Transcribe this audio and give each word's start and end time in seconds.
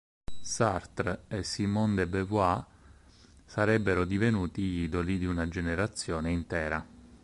Sartre 0.41 1.25
e 1.27 1.43
Simone 1.43 1.93
de 1.93 2.07
Beauvoir 2.07 2.65
sarebbero 3.45 4.03
divenuti 4.03 4.63
gli 4.63 4.81
idoli 4.85 5.19
di 5.19 5.27
una 5.27 5.47
generazione 5.47 6.31
intera. 6.31 6.83